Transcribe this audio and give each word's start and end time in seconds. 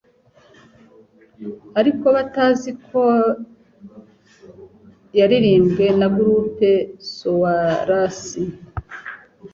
ariko 1.79 2.05
batazi 2.15 2.71
ko 2.87 3.01
yaririmbwe 5.19 5.85
na 5.99 6.07
Group 6.15 6.57
Sowers. 7.13 8.21